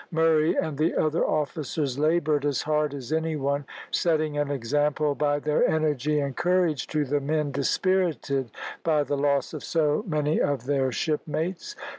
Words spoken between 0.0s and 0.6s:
Murray